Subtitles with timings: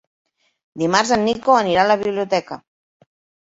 [0.81, 2.59] Dimarts en Nico anirà a la biblioteca.